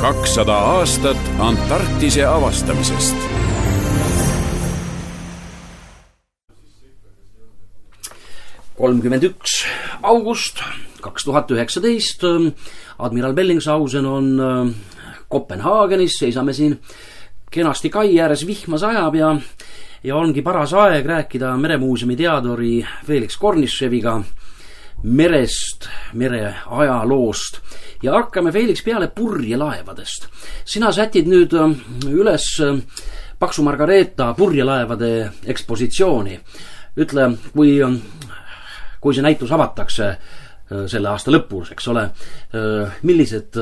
[0.00, 3.16] kakssada aastat Antarktise avastamisest.
[8.80, 9.58] kolmkümmend üks
[10.02, 10.62] august
[11.04, 12.24] kaks tuhat üheksateist.
[12.98, 14.74] admiral Bellingshausen on äh,
[15.28, 16.80] Kopenhaagenis, seisame siin
[17.50, 19.36] kenasti kai ääres, vihma sajab ja,
[20.04, 24.22] ja ongi paras aeg rääkida Meremuuseumi teaduri Felix Korniševiga
[25.02, 27.60] merest, mere ajaloost
[28.02, 30.26] ja hakkame Felix peale purjelaevadest.
[30.64, 31.72] sina sätid nüüd äh,
[32.08, 32.76] üles äh,
[33.38, 36.40] Paksu Margareeta purjelaevade ekspositsiooni.
[36.96, 37.96] ütle, kui, äh,
[39.00, 40.16] kui see näitus avatakse
[40.86, 42.04] selle aasta lõpus, eks ole.
[43.02, 43.56] millised,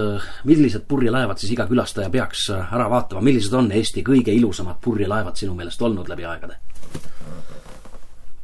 [0.44, 5.54] millised purjelaevad siis iga külastaja peaks ära vaatama, millised on Eesti kõige ilusamad purjelaevad sinu
[5.56, 6.58] meelest olnud läbi aegade?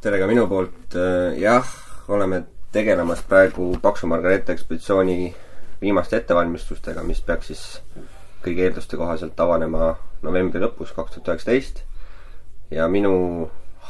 [0.01, 0.97] tere ka minu poolt,
[1.37, 1.69] jah,
[2.07, 2.41] oleme
[2.75, 5.35] tegelemas praegu Paksu Margareeta ekspeditsiooni
[5.81, 7.61] viimaste ettevalmistustega, mis peaks siis
[8.43, 9.93] kõigi eelduste kohaselt avanema
[10.25, 11.83] novembri lõpus kaks tuhat üheksateist.
[12.71, 13.13] ja minu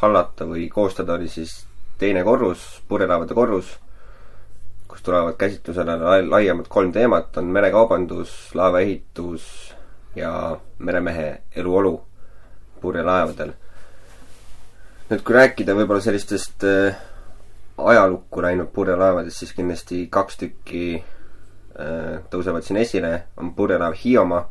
[0.01, 1.63] hallata või koostada oli siis
[1.97, 3.71] teine korrus, purjelaevade korrus,
[4.87, 9.47] kus tulevad käsitlusele laiemalt kolm teemat, on merekaubandus, laevaehitus
[10.15, 11.95] ja meremehe eluolu
[12.81, 13.55] purjelaevadel.
[15.09, 17.01] nüüd, kui rääkida võib-olla sellistest äh,
[17.77, 24.43] ajalukku läinud purjelaevadest, siis kindlasti kaks tükki äh, tõusevad siin esile, on purjelaev Hiiumaa,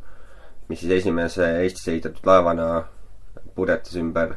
[0.69, 2.84] mis siis esimese Eestis ehitatud laevana
[3.55, 4.34] purjetas ümber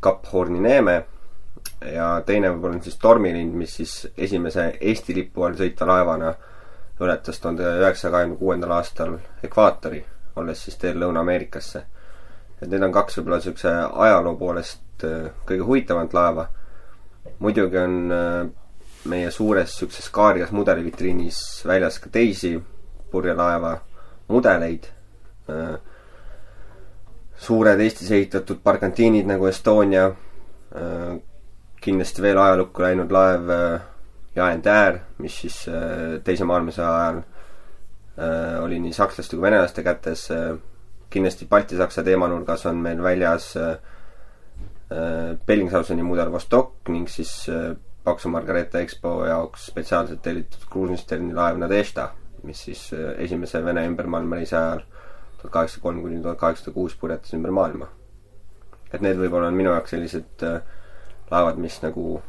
[0.00, 1.04] Kap Horni neeme
[1.92, 6.34] ja teine võib-olla on siis Tormilind, mis siis esimese Eesti lipu all sõitva laevana
[7.00, 10.00] ületas tuhande üheksasaja kahekümne kuuendal aastal ekvaatori,
[10.36, 11.82] olles siis teel Lõuna-Ameerikasse.
[12.62, 13.72] et need on kaks võib-olla niisuguse
[14.04, 16.46] ajaloo poolest äh, kõige huvitavamat laeva
[17.38, 18.46] muidugi on äh,
[19.10, 22.56] meie suures niisuguses kaarias mudelivitriinis väljas ka teisi
[23.10, 23.76] purjelaeva
[24.28, 24.88] mudeleid.
[25.50, 25.76] Äh,
[27.36, 31.18] suured Eestis ehitatud barkantiinid nagu Estonia, äh,
[31.80, 33.52] kindlasti veel ajalukku läinud laev
[34.36, 35.54] Jaentäär, mis siis
[36.24, 37.20] Teise maailmasõja ajal
[38.64, 40.26] oli nii sakslaste kui venelaste kätes.
[41.10, 43.78] kindlasti Balti-Saksa teemanurgas on meil väljas Äh,
[45.46, 47.74] Bellingshauseni mudel Vostok ning siis äh,
[48.04, 52.10] Paksu Margareeta EXPO jaoks spetsiaalselt tellitud kruusisterni laev Nadežda,
[52.46, 54.84] mis siis äh, esimese Vene ümbermaailmareisi ajal
[55.40, 57.90] tuhat kaheksasada kolm kuni tuhat kaheksasada kuus purjetas ümber maailma.
[58.92, 60.44] et need võib-olla on minu jaoks sellised
[61.30, 62.22] laevad, mis nagu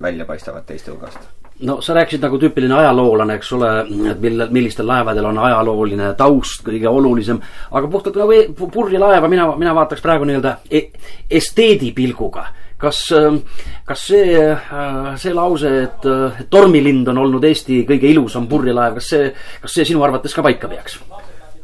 [0.00, 3.70] välja paistavad teiste hulgast no sa rääkisid nagu tüüpiline ajaloolane, eks ole,
[4.10, 7.40] et mille, millistel laevadel on ajalooline taust kõige olulisem.
[7.70, 10.82] aga puhtalt nagu e-, purjelaeva mina, mina vaataks praegu nii-öelda e
[11.30, 12.46] esteedi pilguga.
[12.76, 13.06] kas,
[13.84, 14.40] kas see,
[15.16, 16.08] see lause, et,
[16.50, 19.30] tormilind on olnud Eesti kõige ilusam purjelaev, kas see,
[19.62, 21.00] kas see sinu arvates ka paika peaks?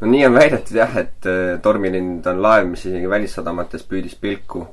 [0.01, 4.65] no nii on väidetud jah, et tormilind on laev, mis isegi välissadamates püüdis pilku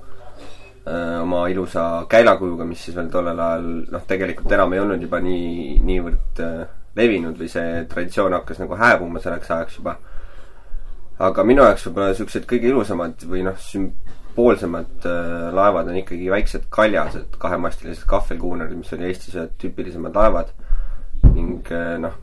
[1.23, 5.81] oma ilusa käilakujuga, mis siis veel tollel ajal noh, tegelikult enam ei olnud juba nii,
[5.87, 6.62] niivõrd äh,
[6.99, 9.97] levinud või see traditsioon hakkas nagu hääbuma selleks ajaks juba.
[11.21, 16.67] aga minu jaoks võib-olla niisugused kõige ilusamad või noh, sümboolsemad äh, laevad on ikkagi väiksed
[16.73, 20.53] kaljased, kahemastilised kahvelkuunerid, mis oli Eestis ühed tüüpilisemad laevad.
[21.34, 22.17] ning äh, noh,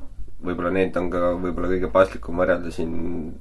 [0.44, 2.94] võib-olla need on ka võib-olla kõige paslikum võrrelda siin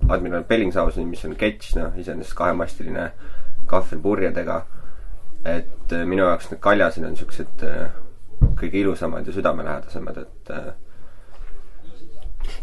[0.08, 3.10] admiral Bellingshausen'i, mis on ketš, noh, iseenesest kahemastiline
[3.66, 4.62] kahvel purjedega
[5.46, 7.86] et äh, minu jaoks need kaljased on siuksed äh,
[8.58, 10.72] kõige ilusamad ja südamelähedasemad, et äh,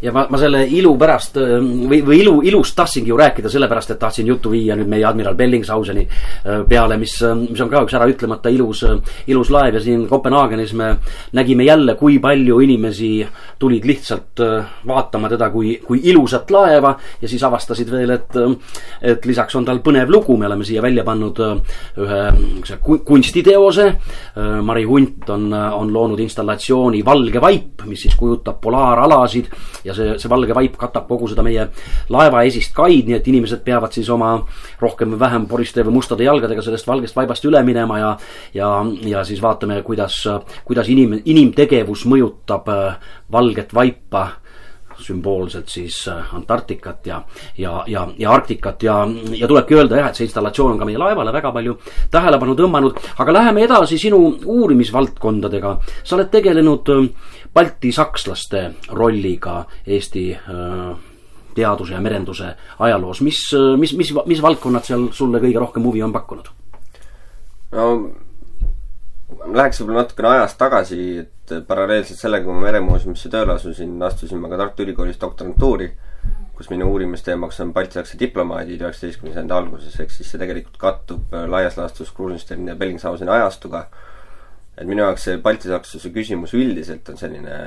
[0.02, 4.00] ja ma, ma selle ilu pärast või, või ilu, ilust tahtsingi ju rääkida, sellepärast et
[4.02, 6.06] tahtsin juttu viia nüüd meie admiral Bellingshauseni
[6.68, 7.16] peale, mis,
[7.48, 8.84] mis on ka üks äraütlemata ilus,
[9.30, 10.90] ilus laev ja siin Kopenhaagenis me
[11.36, 13.12] nägime jälle, kui palju inimesi
[13.58, 14.42] tulid lihtsalt
[14.86, 18.38] vaatama teda kui, kui ilusat laeva ja siis avastasid veel, et,
[19.02, 22.22] et lisaks on tal põnev lugu, me oleme siia välja pannud ühe
[23.04, 23.86] kunstiteose.
[24.64, 29.50] Mari Hunt on, on loonud installatsiooni Valge vaip, mis siis kujutab polaaralasid
[29.84, 31.68] ja see, see valge vaip katab kogu seda meie
[32.12, 34.36] laeva esist kaid, nii et inimesed peavad siis oma
[34.82, 38.14] rohkem või vähem poriste või mustade jalgadega sellest valgest vaibast üle minema ja,
[38.54, 38.70] ja,
[39.08, 40.22] ja siis vaatame, kuidas,
[40.64, 44.28] kuidas inim, inimtegevus mõjutab äh, valget vaipa
[45.02, 47.22] sümboolselt siis äh, Antarktikat ja,
[47.58, 48.96] ja, ja, ja Arktikat ja,
[49.36, 51.76] ja tulebki öelda jah, et see installatsioon on ka meie laevale väga palju
[52.10, 53.00] tähelepanu tõmmanud.
[53.18, 55.78] aga läheme edasi sinu uurimisvaldkondadega.
[56.04, 57.08] sa oled tegelenud äh,
[57.54, 60.96] baltisakslaste rolliga Eesti äh,
[61.54, 63.40] teaduse ja merenduse ajaloos, mis,
[63.78, 66.50] mis, mis, mis valdkonnad seal sulle kõige rohkem huvi on pakkunud?
[67.74, 67.88] no
[69.30, 74.50] läheks võib-olla natukene ajas tagasi, et paralleelselt sellega, kui ma Meremuuseumisse tööle asusin, astusin ma
[74.52, 75.90] ka Tartu Ülikoolis doktorantuuri,
[76.54, 81.78] kus minu uurimisteemaks on Balti-Saksa diplomaadid üheksateistkümnenda sajandi alguses, ehk siis see tegelikult kattub laias
[81.80, 83.86] laastus Krusensteini ja Bellingshauseni ajastuga.
[84.78, 87.58] et minu jaoks see Balti-Saksuse küsimus üldiselt on selline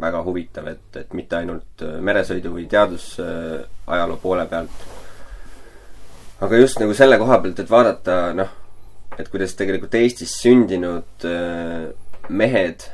[0.00, 4.82] väga huvitav, et, et mitte ainult meresõidu või teadusajaloo poole pealt,
[6.40, 8.52] aga just nagu selle koha pealt, et vaadata noh,
[9.18, 11.26] et kuidas tegelikult Eestis sündinud
[12.30, 12.86] mehed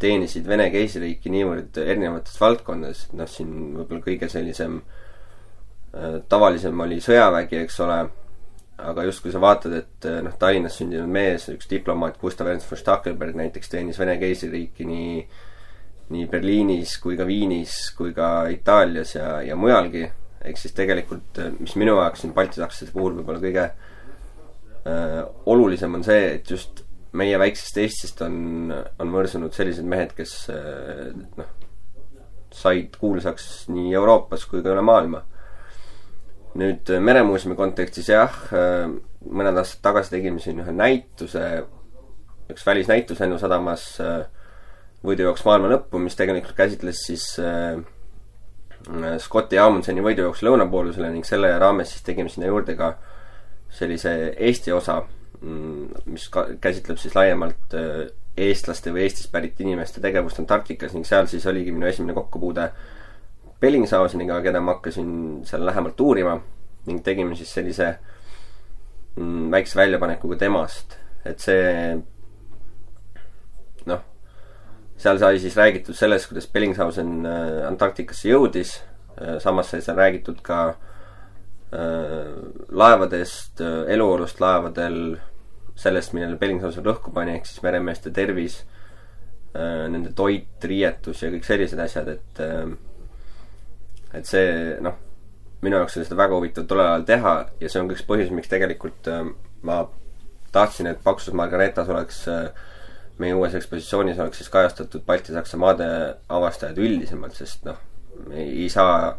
[0.00, 7.00] teenisid Vene keisririiki niivõrd erinevates valdkondades, et noh, siin võib-olla kõige sellisem äh, tavalisem oli
[7.04, 7.98] sõjavägi, eks ole,
[8.80, 12.70] aga just kui sa vaatad, et äh, noh, Tallinnas sündinud mees, üks diplomaat, Gustav Ernst
[12.70, 15.14] von Stackelberg näiteks teenis Vene keisririiki nii
[16.10, 20.08] nii Berliinis kui ka Viinis kui ka Itaalias ja, ja mujalgi,
[20.42, 23.90] ehk siis tegelikult äh, mis minu jaoks siin baltisakslaste puhul võib-olla kõige äh,
[25.50, 26.84] olulisem on see, et just
[27.16, 30.34] meie väiksest Eestist on, on võrsunud sellised mehed, kes
[31.36, 31.50] noh,
[32.54, 35.24] said kuulsaks nii Euroopas kui ka üle maailma.
[36.60, 38.34] nüüd Meremuuseumi kontekstis jah,
[39.30, 41.44] mõned aastad tagasi tegime siin ühe näituse,
[42.50, 43.84] üks välisnäitus Lennu sadamas
[45.06, 47.26] võidujooks maailma lõppu, mis tegelikult käsitles siis
[49.20, 52.94] Scotti ja Amundseni võidujooksu lõunapoolusele ning selle raames siis tegime sinna juurde ka
[53.70, 55.00] sellise Eesti osa
[55.40, 61.06] Mm, mis ka käsitleb siis laiemalt äh, eestlaste või Eestist pärit inimeste tegevust Antarktikas ning
[61.08, 62.66] seal siis oligi minu esimene kokkupuude
[63.60, 65.14] Bellingshauseniga, keda ma hakkasin
[65.48, 66.34] seal lähemalt uurima
[66.90, 67.88] ning tegime siis sellise
[69.16, 71.96] mm, väikse väljapanekuga temast, et see
[73.88, 74.04] noh,
[75.00, 78.76] seal sai siis räägitud sellest, kuidas Bellingshausen äh, Antarktikasse jõudis,
[79.16, 80.66] äh, samas sai seal räägitud ka
[81.70, 84.96] laevadest, eluolust laevadel,
[85.80, 88.60] sellest, millele Bellingshausen rõhku pani, ehk siis meremeeste tervis,
[89.54, 92.74] äh, nende toit, riietus ja kõik sellised asjad, et äh,
[94.18, 94.96] et see, noh,
[95.62, 98.32] minu jaoks oli seda väga huvitav tollel ajal teha ja see on ka üks põhjus,
[98.34, 99.22] miks tegelikult äh,
[99.66, 99.84] ma
[100.52, 102.24] tahtsin, et Paksus Margaretas oleks
[103.20, 105.86] meie uues ekspositsioonis oleks siis kajastatud Balti-Saksa maade
[106.32, 107.78] avastajad üldisemalt, sest noh,
[108.34, 109.12] ei saa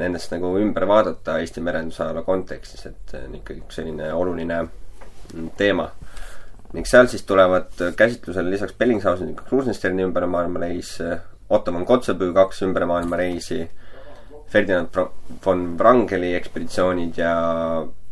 [0.00, 4.64] nendest nagu ümber vaadata Eesti merendusajaloo kontekstis, et on ikkagi üks selline oluline
[5.58, 5.90] teema.
[6.74, 10.96] ning seal siis tulevad käsitlusele lisaks Bellingshausen Krusensterni ümber maailma reis,
[11.48, 13.60] Otto von Kotzebue kaks ümber maailma reisi,
[14.50, 14.96] Ferdinand
[15.44, 17.34] von Wrangeli ekspeditsioonid ja,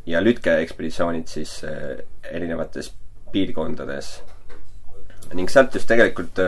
[0.06, 1.56] ja Lütke ekspeditsioonid siis
[2.31, 2.93] erinevates
[3.32, 4.20] piirkondades.
[5.35, 6.38] ning sealt just tegelikult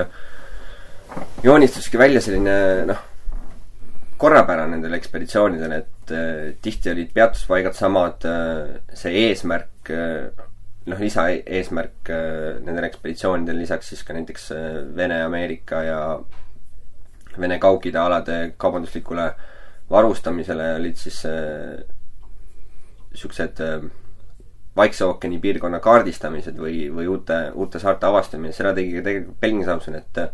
[1.42, 2.54] joonistuski välja selline
[2.86, 3.02] noh,
[4.18, 10.44] korrapära nendel ekspeditsioonidel, et äh, tihti olid peatuspaigad samad äh,, see eesmärk äh,
[10.86, 16.00] noh, lisaeesmärk äh, nendel ekspeditsioonidel lisaks siis ka näiteks äh, Vene, Ameerika ja
[17.40, 19.32] Vene Kaug-Ida alade kaubanduslikule
[19.90, 21.24] varustamisele olid siis
[23.14, 23.90] niisugused äh,
[24.76, 29.94] Vaikse ookeani piirkonna kaardistamised või, või uute, uute saarte avastamine, seda tegi ka tegelikult Bellingshausen,
[30.00, 30.32] et äh,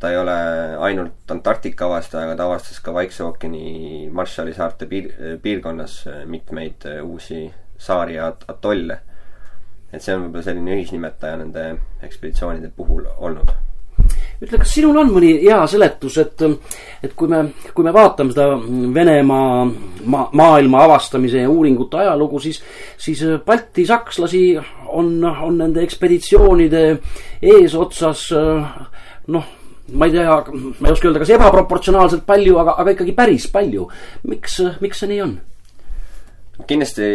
[0.00, 0.34] ta ei ole
[0.80, 5.10] ainult Antarktika avastaja, aga ta avastas ka Vaikse ookeani Marshalli saarte piir,
[5.42, 7.44] piirkonnas mitmeid uusi
[7.78, 9.00] saari ja atolle.
[9.92, 11.66] Et see on võib-olla selline ühisnimetaja nende
[12.06, 13.50] ekspeditsioonide puhul olnud.
[14.40, 16.42] Ütle, kas sinul on mõni hea seletus, et,
[17.04, 17.42] et kui me,
[17.76, 18.54] kui me vaatame seda
[18.94, 19.66] Venemaa
[20.08, 22.62] ma, maailma avastamise ja uuringute ajalugu, siis,
[22.96, 24.44] siis Balti sakslasi
[24.88, 26.84] on, on nende ekspeditsioonide
[27.52, 28.30] eesotsas
[29.34, 29.56] noh,
[29.92, 30.40] ma ei tea,
[30.80, 33.88] ma ei oska öelda, kas ebaproportsionaalselt palju, aga, aga ikkagi päris palju.
[34.30, 35.38] miks, miks see nii on?
[36.68, 37.06] kindlasti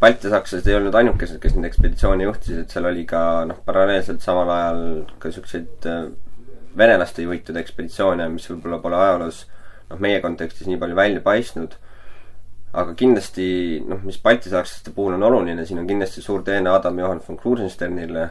[0.00, 4.82] baltisakslased ei olnud ainukesed, kes neid ekspeditsioone juhtisid, seal oli ka noh, paralleelselt samal ajal
[5.22, 6.04] ka siukseid äh,
[6.78, 9.46] venelaste juhitud ekspeditsioone, mis võib-olla pole ajaloos
[9.90, 11.78] noh, meie kontekstis nii palju välja paistnud.
[12.72, 13.46] aga kindlasti
[13.84, 18.30] noh, mis baltisakslaste puhul on oluline, siin on kindlasti suur teene Adam Johan von Krusensternile,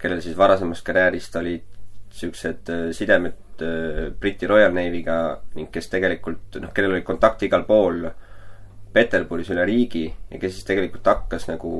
[0.00, 1.73] kellel siis varasemast karjäärist olid
[2.14, 5.18] siuksed äh, sidemed äh, Briti Royal Navy'ga
[5.58, 8.06] ning kes tegelikult noh, kellel oli kontakt igal pool
[8.94, 11.72] Peterburis üle riigi ja kes siis tegelikult hakkas nagu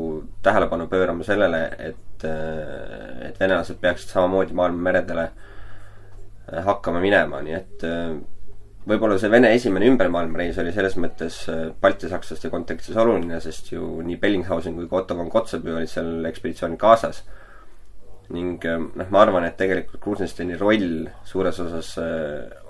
[0.43, 5.29] tähelepanu pöörama sellele, et, äh, et venelased peaksid samamoodi maailma meredele
[6.45, 7.85] hakkama minema, nii et
[8.85, 11.39] võib-olla see Vene esimene ümbermaailmareis oli selles mõttes
[11.81, 16.77] baltisakslaste kontekstis oluline, sest ju nii Bellingshausen kui ka Otto von Kotzebue olid seal ekspeditsioonil
[16.83, 17.23] kaasas.
[18.33, 21.91] Ning noh, ma arvan, et tegelikult Krusensteini roll suures osas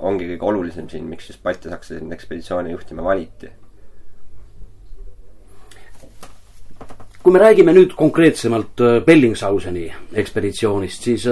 [0.03, 3.53] ongi kõige olulisem siin, miks just baltisaklased ekspeditsioone juhtima valiti.
[7.25, 9.87] Kui me räägime nüüd konkreetsemalt äh, Bellingshauseni
[10.21, 11.23] ekspeditsioonist, siis,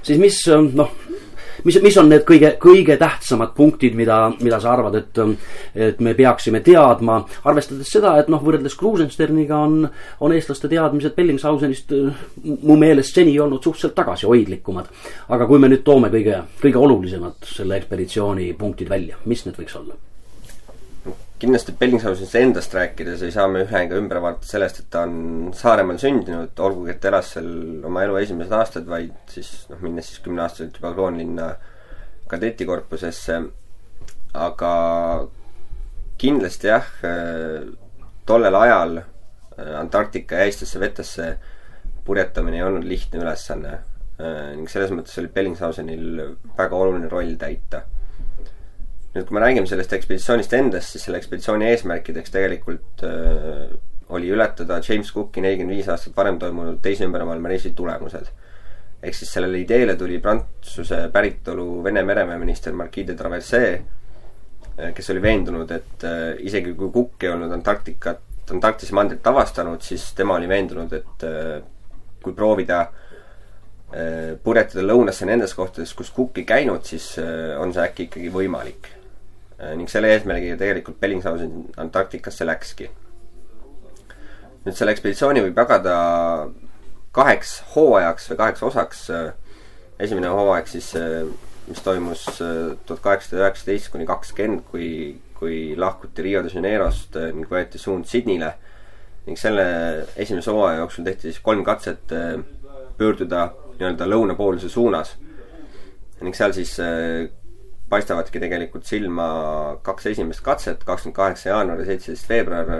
[0.00, 0.38] siis mis
[0.72, 0.94] noh,
[1.64, 5.20] mis, mis on need kõige, kõige tähtsamad punktid, mida, mida sa arvad, et,
[5.74, 9.88] et me peaksime teadma, arvestades seda, et noh, võrreldes Kruusensterniga on,
[10.24, 11.94] on eestlaste teadmised Bellingshausenist
[12.44, 14.90] mu meelest seni olnud suhteliselt tagasihoidlikumad.
[15.34, 19.80] aga kui me nüüd toome kõige, kõige olulisemad selle ekspeditsiooni punktid välja, mis need võiks
[19.80, 19.96] olla?
[21.44, 25.52] Kindlasti Bellingshausenist endast rääkides ei saa me ühe ega ümber vaadata sellest, et ta on
[25.56, 30.22] Saaremaal sündinud, olgugi et elas seal oma elu esimesed aastad, vaid siis noh, minnes siis
[30.24, 31.50] kümneaastaselt juba Kroonlinna
[32.30, 33.42] kadetikorpusesse.
[34.34, 34.70] aga
[36.18, 36.86] kindlasti jah,
[38.26, 39.02] tollel ajal
[39.78, 41.26] Antarktika jäistesse vetesse
[42.04, 43.76] purjetamine ei olnud lihtne ülesanne
[44.18, 46.24] ning selles mõttes oli Bellingshausenil
[46.58, 47.84] väga oluline roll täita
[49.14, 53.74] nüüd, kui me räägime sellest ekspeditsioonist endast, siis selle ekspeditsiooni eesmärkideks tegelikult äh,
[54.08, 58.26] oli ületada James Cooki nelikümmend viis aastat varem toimunud teise ümbermaailma reisi tulemused.
[59.04, 63.82] ehk siis sellele ideele tuli Prantsuse päritolu Vene mereväeminister Marquis de Traversee,
[64.78, 69.82] äh, kes oli veendunud, et äh, isegi kui Cook ei olnud Antarktikat, Antarktise mandrit avastanud,
[69.82, 71.62] siis tema oli veendunud, et äh,
[72.22, 72.86] kui proovida
[74.42, 77.12] purjetada lõunasse nendes kohtades, kus Cook ei käinud, siis
[77.60, 78.88] on see äkki ikkagi võimalik
[79.58, 82.90] ning selle eesmärgiga tegelikult Bellingshausen Antarktikasse läkski.
[84.64, 85.96] nüüd selle ekspeditsiooni võib jagada
[87.14, 89.02] kaheks hooajaks või kaheks osaks.
[89.98, 91.22] esimene hooaeg siis, äh,
[91.68, 97.46] mis toimus äh, tuhat kaheksasada üheksateist kuni kakskümmend, kui, kui lahkuti Rio de Janeirost ning
[97.50, 98.54] võeti suund Sydneyle.
[99.26, 102.10] ning selle esimese hooaja jooksul tehti siis kolm katset
[102.98, 105.16] pöörduda nii-öelda lõunapooluse suunas.
[106.20, 106.76] ning seal siis
[107.94, 109.26] paistavadki tegelikult silma
[109.86, 112.72] kaks esimest katset, kakskümmend kaheksa jaanuar ja seitseteist veebruar,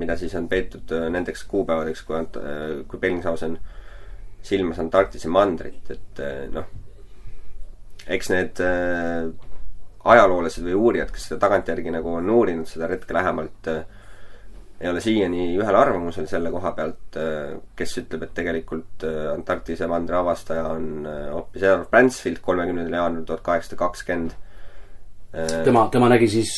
[0.00, 3.58] mida siis on peetud äh, nendeks kuupäevadeks, kui, äh, kui Bellingshausen
[4.42, 6.66] silmas Antarktise mandrit, et äh, noh,
[8.10, 8.60] eks need
[10.04, 13.82] ajaloolased või uurijad, kes seda tagantjärgi nagu on uurinud seda retke lähemalt äh,
[14.80, 19.88] ei ole siiani ühel arvamusel selle koha pealt, äh, kes ütleb, et tegelikult äh, Antarktise
[19.90, 24.38] mandri avastaja on äh, hoopis Edward Bransfield kolmekümnendal jaanuaril tuhat kaheksasada kakskümmend.
[25.64, 26.56] tema, tema nägi siis,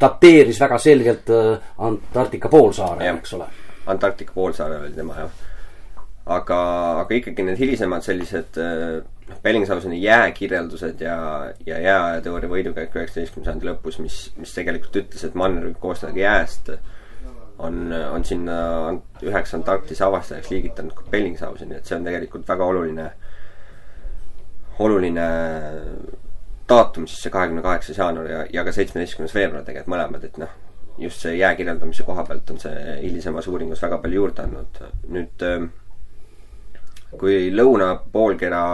[0.00, 1.30] dateeris väga selgelt
[1.78, 3.46] Antarktika poolsaare, eks ole.
[3.86, 5.38] Antarktika poolsaare oli tema jah.
[6.24, 6.58] Aga,
[7.02, 11.16] aga ikkagi need hilisemad sellised noh, Bellingshauseni jääkirjeldused ja,
[11.66, 16.72] ja jääteooria võidukäik üheksateistkümnenda sajandi lõpus, mis, mis tegelikult ütles, et manner võib koosneda jääst,
[17.58, 18.56] on, on sinna
[19.22, 23.08] üheks Antarktise avastajaks liigitanud ka Bellingshauseni, et see on tegelikult väga oluline,
[24.84, 25.28] oluline
[26.68, 30.52] daatum siis see kahekümne kaheksas jaanuar ja, ja ka seitsmeteistkümnes veebruar tegelikult mõlemad, et noh,
[30.98, 34.84] just see jää kirjeldamise koha pealt on see hilisemas uuringus väga palju juurde andnud.
[35.12, 35.44] nüüd
[37.18, 38.64] kui lõunapoolkera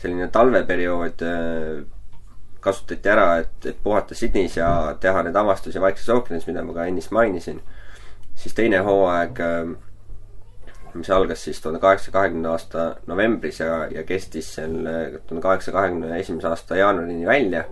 [0.00, 1.84] selline talveperiood äh,
[2.66, 4.68] kasutati ära, et, et puhata Sydneys ja
[5.00, 7.60] teha neid avastusi Vaikses ookeanis, mida ma ka ennist mainisin.
[8.36, 14.54] siis teine hooaeg, äh, mis algas siis tuhande kaheksasaja kahekümne aasta novembris ja, ja kestis
[14.58, 17.64] selle tuhande kaheksasaja kahekümne esimese aasta jaanuarini välja,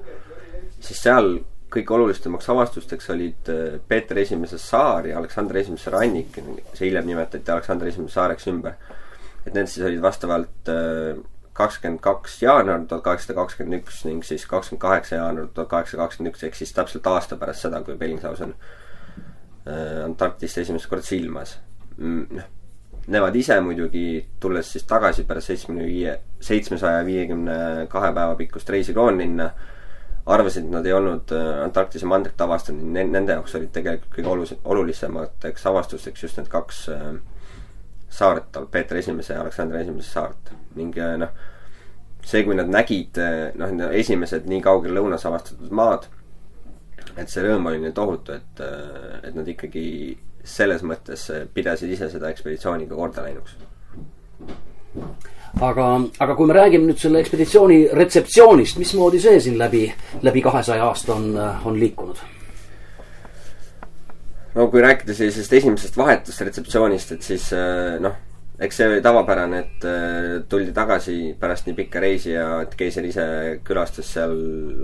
[0.80, 1.36] siis seal
[1.74, 6.38] kõige olulisemaks avastusteks olid äh, Peeter Esimese saar ja Aleksander Esimese rannik,
[6.72, 8.78] see hiljem nimetati Aleksander Esimese saareks ümber.
[9.44, 10.72] Et need siis olid vastavalt
[11.54, 16.34] kakskümmend kaks jaanuar tuhat kaheksasada kakskümmend üks ning siis kakskümmend kaheksa jaanuar tuhat kaheksasada kakskümmend
[16.34, 21.54] üks, ehk siis täpselt aasta pärast seda, kui Bellingshausen äh, Antarktist esimest korda silmas.
[21.96, 22.48] Mm, noh,
[23.14, 28.96] nemad ise muidugi, tulles siis tagasi pärast seitsmekümne viie, seitsmesaja viiekümne kahe päeva pikkust reisi
[28.96, 29.50] Kroonlinna,
[30.34, 34.56] arvasid, et nad ei olnud äh, Antarktise mandrit avastanud, nende jaoks olid tegelikult kõige olus-,
[34.64, 37.12] olulisemateks avastusteks just need kaks äh,
[38.14, 41.32] saart, Peeter Esimese ja Aleksander Esimese saart ning äh, noh,
[42.24, 46.08] see, kui nad nägid äh, noh, esimesed nii kaugel lõunas avastatud maad,
[47.16, 49.86] et see rõõm oli neil tohutu, et, äh, et nad ikkagi
[50.44, 53.56] selles mõttes pidasid ise seda ekspeditsiooni ka korda läinuks.
[55.64, 55.86] aga,
[56.20, 59.86] aga kui me räägime nüüd selle ekspeditsiooni retseptsioonist, mismoodi see siin läbi,
[60.22, 61.30] läbi kahesaja aasta on,
[61.64, 62.20] on liikunud?
[64.54, 68.16] No kui rääkida sellisest esimesest vahetust retseptsioonist, et siis äh, noh,
[68.62, 73.06] eks see oli tavapärane, et äh, tuldi tagasi pärast nii pikka reisi ja et keiser
[73.08, 73.26] ise
[73.66, 74.36] külastas seal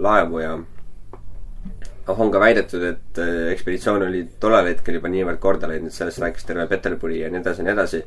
[0.02, 5.70] laevu ja noh, on ka väidetud, et äh, ekspeditsioon oli tollel hetkel juba niivõrd korda
[5.70, 8.02] läinud, sellest rääkis terve Peterburi ja nii edasi ja nii edasi.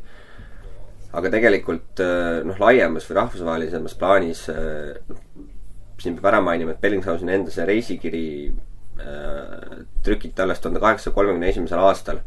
[1.14, 2.02] aga tegelikult
[2.44, 5.20] noh, laiemas või rahvusvahelisemas plaanis noh,
[6.02, 8.24] siin peab ära mainima, et Bellingshauseni enda see reisikiri
[10.04, 12.20] trükiti alles tuhande kaheksasaja kolmekümne esimesel aastal.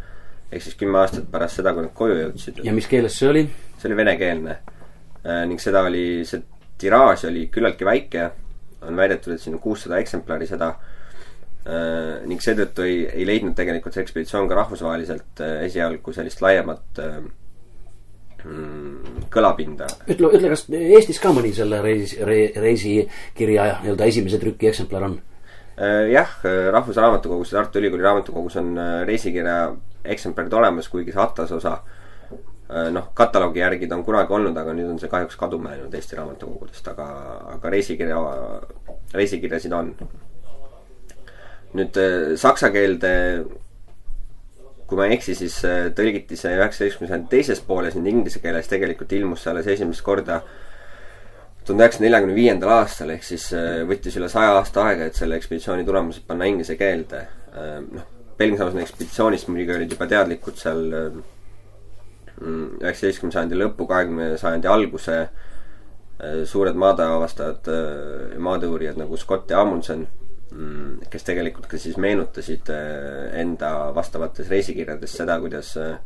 [0.53, 2.61] ehk siis kümme aastat pärast seda, kui nad koju jõudsid.
[2.65, 3.45] ja mis keeles see oli?
[3.79, 4.59] see oli venekeelne.
[5.27, 6.43] Äh, ning seda oli, see
[6.79, 8.29] tiraaž oli küllaltki väike,
[8.87, 13.97] on väidetud, et siin on kuussada eksemplari seda äh, ning seetõttu ei, ei leidnud tegelikult
[13.97, 17.17] see ekspeditsioon ka rahvusvaheliselt äh, esialgu sellist laiemat äh,
[18.45, 19.89] mm, kõlapinda.
[20.07, 25.19] ütle, ütle, kas Eestis ka mõni selle reisi re,, reisikirja nii-öelda esimese trüki eksemplar on?
[25.76, 26.30] Äh, jah,
[26.73, 33.11] Rahvusraamatukogus ja Tartu Ülikooli raamatukogus on äh, reisikirja eksemplarid olemas, kuigi see atlasosa äh, noh,
[33.14, 36.88] kataloogi järgi ta on kunagi olnud, aga nüüd on see kahjuks kaduma läinud Eesti raamatukogudest,
[36.95, 37.11] aga,
[37.59, 38.23] aga reisikirja,
[39.14, 39.92] reisikirjasid on.
[41.76, 41.99] nüüd
[42.40, 43.12] saksa keelde
[44.87, 48.71] kui ma ei eksi, siis äh, tõlgiti see üheksateistkümnenda sajandi teises pooles, nüüd inglise keeles
[48.71, 50.40] tegelikult ilmus see alles esimest korda
[51.67, 55.39] tuhande üheksasaja neljakümne viiendal aastal, ehk siis äh, võttis üle saja aasta aega, et selle
[55.41, 57.25] ekspeditsiooni tulemused panna inglise keelde.
[57.55, 64.69] Äh, noh, Belgingshauseni ekspeditsioonist muidugi olid juba teadlikud seal mm, üheksateistkümnenda sajandi lõpu, kahekümne sajandi
[64.69, 65.21] alguse
[66.49, 67.67] suured maadeavastajad,
[68.41, 70.07] maadeuurijad nagu Scott ja Amundsen
[70.57, 75.99] Mm, kes tegelikult ka siis meenutasid äh, enda vastavates reisikirjades seda, kuidas äh,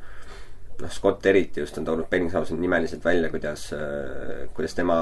[0.81, 4.97] noh, Scott eriti just on toonud Bellingshausen nimeliselt välja, kuidas, äh, kuidas tema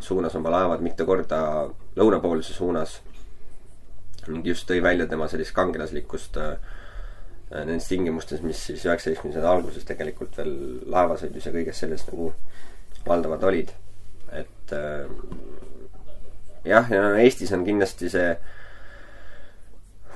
[0.00, 1.40] suunas oma laevad mitu korda
[1.96, 3.00] lõunapoolse suunas.
[4.28, 6.36] ning just tõi välja tema sellist kangelaslikkust
[7.50, 10.52] nendes tingimustes, mis siis üheksateistkümnenda sajandi alguses tegelikult veel
[10.92, 12.28] laevasõidus ja kõiges selles nagu
[13.06, 13.72] valdavad olid.
[14.30, 14.74] et
[16.64, 18.28] jah, ja no Eestis on kindlasti see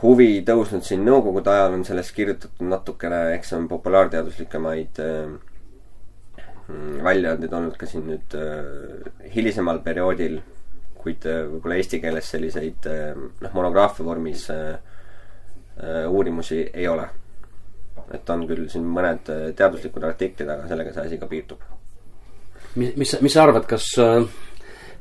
[0.04, 5.34] huvi tõusnud siin nõukogude ajal, on sellest kirjutatud natukene, eks see on populaarteaduslikemaid äh,
[7.04, 10.40] väljaandeid olnud ka siin nüüd äh, hilisemal perioodil,
[11.00, 14.74] kuid äh, võib-olla eesti keeles selliseid äh, noh, monograafia vormis äh,
[15.80, 17.10] äh, uurimusi ei ole.
[18.12, 21.62] et on küll siin mõned teaduslikud artiklid, aga sellega see asi ka piirdub.
[22.74, 24.26] mis, mis, mis sa arvad, kas äh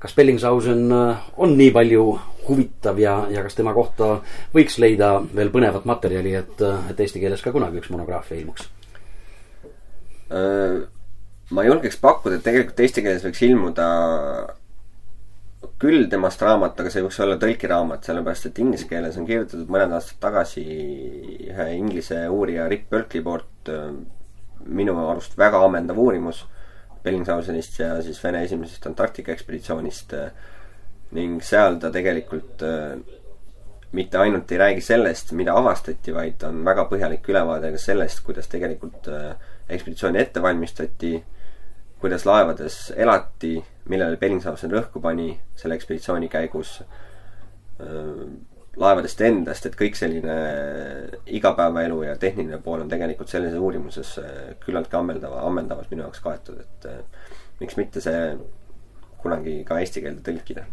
[0.04, 2.04] kas Bellingshausen äh, on nii palju
[2.48, 4.18] huvitav ja, ja kas tema kohta
[4.56, 8.68] võiks leida veel põnevat materjali, et, äh, et eesti keeles ka kunagi üks monograafia ilmuks?
[10.34, 10.82] Äh,
[11.56, 13.88] ma julgeks pakkuda, et tegelikult eesti keeles võiks ilmuda
[15.80, 19.96] küll temast raamat, aga see võiks olla tõlkiraamat, sellepärast et inglise keeles on kirjutatud mõned
[19.96, 20.64] aastad tagasi
[21.48, 23.72] ühe inglise uurija Rick Berkeley poolt
[24.68, 26.44] minu arust väga ammendav uurimus
[27.04, 30.14] Bellingshausenist ja siis Vene esimesest Antarktika ekspeditsioonist.
[30.14, 30.32] Äh,
[31.14, 32.96] ning seal ta tegelikult äh,
[33.94, 38.50] mitte ainult ei räägi sellest, mida avastati, vaid on väga põhjalik ülevaade ka sellest, kuidas
[38.50, 39.36] tegelikult äh,
[39.70, 41.14] ekspeditsiooni ette valmistati,
[42.02, 43.58] kuidas laevades elati,
[43.92, 46.80] millele Bellingshausen rõhku pani selle ekspeditsiooni käigus
[48.80, 50.36] laevadest endast, et kõik selline
[51.30, 54.32] igapäevaelu ja tehniline pool on tegelikult selles uurimuses äh,
[54.64, 57.30] küllaltki ammendava, ammendavas minu jaoks kaetud, et äh,
[57.62, 58.34] miks mitte see
[59.24, 60.66] kunagi ka eesti keelde tõlkida.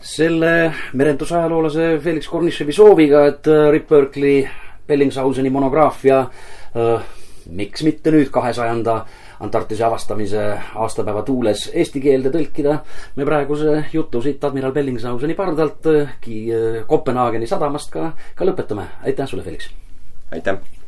[0.00, 4.48] selle merendusajaloolase Felix Kornischevi sooviga, et äh, Rip Berkeley
[4.88, 7.02] Bellingshauseni monograafia äh,
[7.50, 9.04] miks mitte nüüd kahesajanda
[9.40, 10.42] Antarktise avastamise
[10.74, 12.80] aastapäeva tuules eesti keelde tõlkida.
[13.16, 15.88] me praeguse jutu siit admiral Bellingshauseni pardalt
[16.86, 18.84] Kopenhaageni sadamast ka, ka lõpetame.
[19.04, 19.70] aitäh sulle, Felix!
[20.32, 20.79] aitäh!